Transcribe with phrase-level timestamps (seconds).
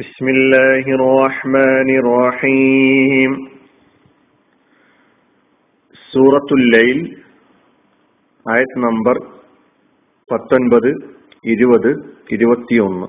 [0.00, 3.32] بسم الله الرحمن الرحيم
[6.12, 6.98] സൂറത്തുൽ ലൈൽ
[8.46, 9.16] ആയത് നമ്പർ
[10.30, 10.90] പത്തൊൻപത്
[11.52, 11.90] ഇരുപത്
[12.36, 13.08] ഇരുപത്തിയൊന്ന്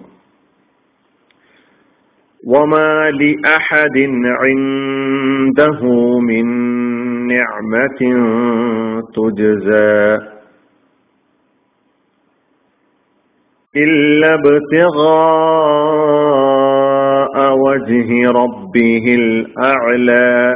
[2.44, 3.98] وما لأحد
[4.42, 5.82] عنده
[6.22, 6.46] من
[7.28, 8.00] نعمة
[9.16, 10.18] تجزى
[13.76, 16.29] إلا ابتغاء
[17.80, 20.56] وجه ربه الأعلى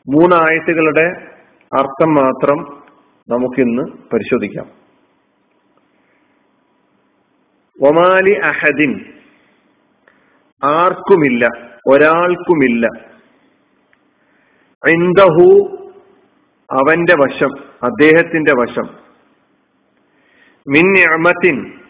[0.09, 1.07] മൂന്നായത്തുകളുടെ
[1.79, 2.84] അർത്ഥം മാത്രം
[3.29, 4.67] നമുക്കിന്ന് പരിശോധിക്കാം.
[7.83, 9.13] ഒമാലി അഹദിൻ.
[10.65, 11.49] ആർക്കുമില്ല
[11.89, 12.87] ഒരാൾക്കുമില്ല.
[14.89, 15.77] ഇന്ദഹു
[16.71, 17.51] അവന്റെ വശം
[17.83, 18.87] അദ്ദേഹത്തിന്റെ വശം.
[20.69, 21.81] മിൻ അമത്തിൻ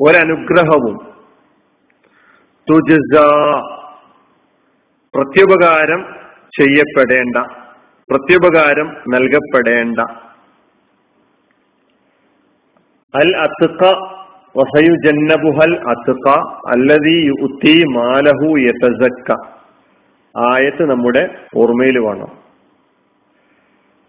[0.00, 1.12] ഒരനുഗ്രഹവും.
[2.70, 3.20] തുജസ
[5.14, 6.14] പ്രത്യുപകാരം
[6.60, 7.36] ചെയ്യപ്പെടേണ്ട
[8.10, 10.31] പ്രത്യുപകാരം നൽകപ്പെടേണ്ട.
[13.14, 13.84] അൽ അത്തുക്ക
[14.56, 16.28] വസയുജന്നബുഹൽ അത്തുക്ക
[16.70, 19.36] അല്ലതി യുത്തി മാലഹു യതസക്ക.
[20.36, 22.42] ആയത്ത് നമ്മുടെ ഓർമ്മയിൽ വേണം.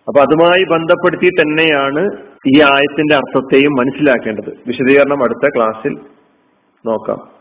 [0.07, 2.11] അപ്പൊ അതുമായി ബന്ധപ്പെടുത്തി തന്നെയാണ്
[2.47, 4.57] ഈ ആയത്തിന്റെ അർത്ഥത്തെയും മനസ്സിലാക്കേണ്ടത്.
[4.67, 5.97] വിശദീകരണം അടുത്ത ക്ലാസ്സിൽ
[6.85, 7.33] നോക്കാം.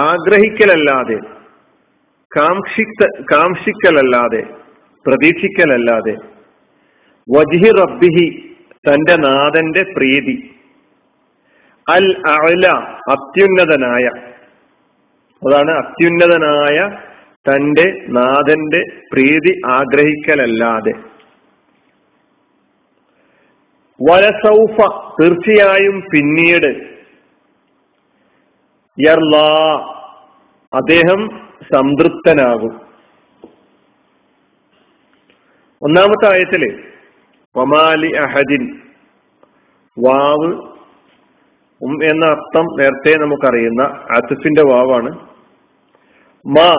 [0.00, 1.35] ആഗ്രഹിക്കലല്ലാതെ
[2.36, 3.02] കാംക്ഷിക്ക
[3.32, 4.42] കാംക്ഷിക്കലല്ലാതെ
[5.06, 6.14] പ്രതീക്ഷിക്കലല്ലാതെ
[7.28, 8.26] വജിഹി റബ്ബിഹി
[8.88, 10.36] തന്റെ നാഥന്റെ പ്രീതി
[11.86, 12.66] അൽ അല
[13.10, 14.04] അത്യുന്നതനായ
[15.42, 16.78] അതാണ് അത്യുന്നതനായ
[17.46, 18.80] തന്റെ നാഥന്റെ
[19.12, 20.94] പ്രീതി ആഗ്രഹിക്കലല്ലാതെ.
[24.00, 24.76] വലസൗഫ
[25.20, 26.70] തീർച്ചയായും പിന്നീട്
[28.98, 29.50] യർലാ
[30.72, 31.20] അദ്ദേഹം
[31.74, 32.80] സംതൃപ്തനാകും.
[35.82, 36.84] ഒന്നാമത്തെ ആയത്തിൽ
[37.56, 38.80] ഒമാലി അഹദിൻ.
[39.98, 40.76] വാവ്
[42.04, 45.18] എന്ന അർത്ഥം നേരത്തെ നമുക്കറിയുന്ന അതിഫിന്റെ വാവാണ്.
[46.46, 46.74] മാ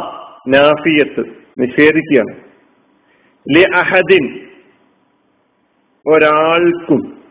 [0.47, 1.23] നാഫിയത്ത്
[1.59, 2.43] നിഷേധിക്കുകയാണ്.
[3.55, 4.47] ലി അഹദിൻ
[6.07, 7.21] ഒരാൾക്കും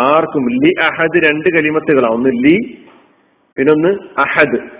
[0.00, 2.12] ആർക്കും ലി അഹദ് രണ്ട് കലിമത്തുകളാണ്.
[2.12, 2.84] ഒന്ന് ലി
[3.56, 4.79] പിന്നൊന്ന് അഹദ്.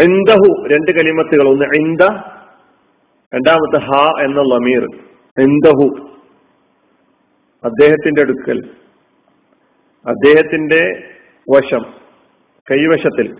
[0.00, 1.48] ഇന്ദഹു രണ്ട് കലിമത്തുകൾ.
[1.48, 2.02] ഒന്ന് ഇന്ദ
[3.34, 3.90] രണ്ടാമത്തെ ഹ
[4.24, 4.84] എന്ന ലമീർ
[5.40, 6.10] ഇന്ദഹു
[7.64, 8.70] അദ്ദേഹത്തിന്റെ അടുക്കൽ.
[10.08, 11.14] അദ്ദേഹത്തിന്റെ
[11.50, 11.82] വശം
[12.70, 13.34] കൈവശത്തിൽ.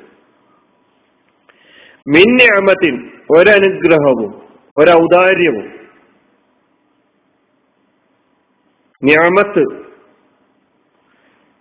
[2.09, 4.43] മിന്നമത്തിൻ ഒരനുഗ്രഹവും
[4.79, 5.73] ഒരൗദാര്യവും.
[9.05, 9.63] ഞാമത്ത്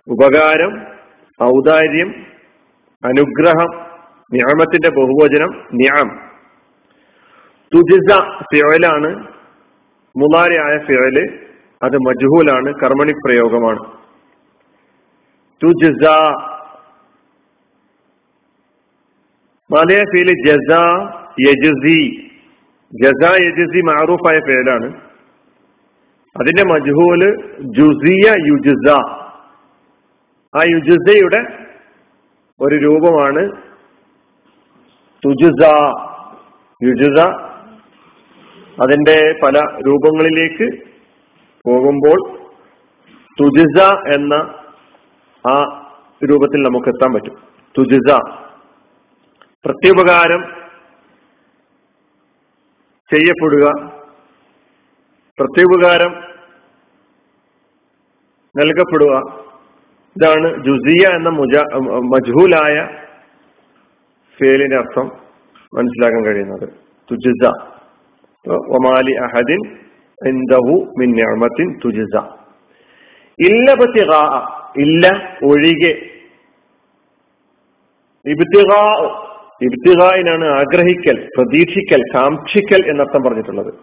[0.08, 0.86] ഉപകാരം
[1.44, 2.26] ഔദാര്യം
[3.06, 3.91] അനുഗ്രഹം
[4.34, 6.10] ഞാമത്തിന്റെ ബഹുവചനം ന്യാം.
[7.72, 8.10] തുജിസ
[8.42, 9.10] ഫിയോലാണ്
[10.16, 11.18] മുലാരിയായ ഫിയോൽ
[11.84, 13.84] അത് മജ്ഹൂലാണ് കർമ്മണി പ്രയോഗമാണ്
[15.62, 16.04] തുജിസ
[19.70, 20.02] മാലയ
[20.46, 20.72] ജസ
[21.42, 22.00] യജുസി.
[22.94, 24.88] ജസ യജുസി മാറൂഫായ ഫിയലാണ്
[26.36, 27.22] അതിന്റെ മജ്ഹൂൽ
[27.80, 28.88] ജുസിയ യുജിസ.
[30.54, 31.42] ആ യുജിസയുടെ
[32.60, 33.44] ഒരു രൂപമാണ്
[35.26, 35.68] തുജുസ
[36.84, 37.20] യുജുസ.
[38.82, 40.86] അതിന്റെ പല രൂപങ്ങളിലേക്ക്
[41.66, 42.40] പോകുമ്പോൾ
[43.40, 43.82] തുജിസ
[44.16, 44.34] എന്ന
[45.48, 45.82] ആ
[46.26, 47.38] രൂപത്തിൽ നമുക്ക് എത്താൻ പറ്റും.
[47.78, 48.16] തുജിസ.
[49.66, 50.42] പ്രത്യുപകാരം
[53.14, 53.72] ചെയ്യപ്പെടുക.
[55.40, 56.24] പ്രത്യുപകാരം
[58.58, 59.42] നൽകപ്പെടുക.
[60.18, 61.58] ഇതാണ് ജുസിയ എന്ന മുജ
[62.14, 63.02] മജ്ഹൂലായ
[64.44, 65.12] ഫേലിന്റെ അർത്ഥം
[65.74, 66.70] മനസ്സിലാക്കാൻ കഴിയുന്നത്.
[67.12, 67.50] തുജിസ.
[68.50, 69.78] ഒമാലി അഹദിൻ
[71.00, 72.24] മിൻ നിഅമത്തിൻ തുജിസ.
[73.40, 73.74] ഇല്ല
[74.78, 76.08] ഇല്ല ഒഴികെ.
[78.30, 78.96] ഇബ്തിഗാ
[79.62, 83.74] ഇബ്തിഗായിനാണ് ആഗ്രഹിക്കൽ പ്രതീക്ഷിക്കൽ കാക്ഷിക്കൽ എന്നർത്ഥം പറഞ്ഞിട്ടുള്ളത്.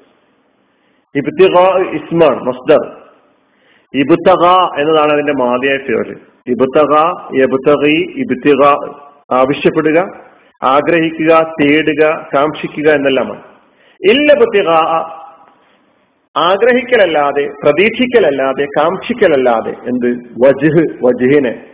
[1.14, 2.96] ഇബ്തിഹാ ഇസ്മാൻ മസ്ദർ.
[3.94, 6.16] ഇബുത്തഹ എന്നതാണ് അതിന്റെ മാതിയായ പേര്.
[6.46, 8.66] ഇബുത്തഹ എബുത്തഹി ഇബ്തിഹ
[9.32, 10.27] ആവശ്യപ്പെടുക
[10.62, 13.42] ആഗ്രഹിക്കുക തേടുക കാക്ഷിക്കുക എന്നെല്ലാമാണ്.
[14.10, 14.68] ഇല്ല പ്രത്യേക
[16.36, 20.08] ആഗ്രഹിക്കലല്ലാതെ പ്രതീക്ഷിക്കലല്ലാതെ കാക്ഷിക്കലല്ലാതെ എന്ത്?
[20.16, 21.64] വജുഹ് വജുഹിനെ.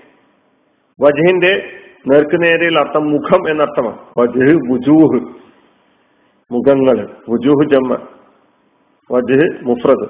[1.01, 1.63] വജുഹിന്റെ
[2.07, 3.99] നേർക്കു നേർക്കുനേരെയുള്ള അർത്ഥം മുഖം എന്നർത്ഥമാണ്.
[4.19, 5.35] വജുഹ് വുജൂഹ്.
[6.53, 7.95] മുഖങ്ങൾ വുജൂഹ് ജമ്മ.
[9.13, 10.09] വജുഹ് മുഫ്രദ്.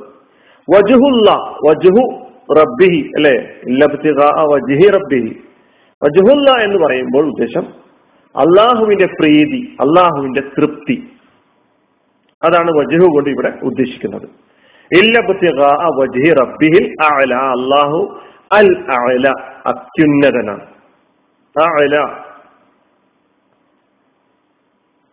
[0.75, 1.33] വജുഹുല്ല
[1.69, 2.27] വജുഹു
[2.59, 3.55] റബ്ബിഹി അല്ലെ?
[4.43, 5.41] വജ്ഹി റബ്ബിഹി.
[6.05, 7.84] വജുഹുല്ല എന്ന് പറയുമ്പോൾ ഉദ്ദേശം
[8.37, 11.13] അള്ളാഹുവിന്റെ പ്രീതി അള്ളാഹുവിന്റെ തൃപ്തി.
[12.43, 14.29] അതാണ് വജഹു കൊണ്ട് ഇവിടെ ഉദ്ദേശിക്കുന്നത്.
[17.35, 18.21] അള്ളാഹു
[18.53, 19.29] അൽ അഅല
[19.67, 20.67] അത്യുന്നതനാണ്.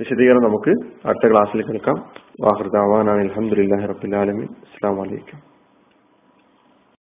[0.00, 0.70] വിശദീകരണം നമുക്ക്
[1.08, 1.94] അടുത്ത ക്ലാസ്സിൽ കേൾക്കാം
[2.40, 5.57] വാഹൃദാവാനാണ് അലഹമുല്ലാ റബുലാലമി അസ്സാം വലൈക്കും